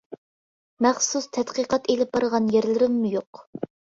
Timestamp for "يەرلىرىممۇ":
2.57-3.13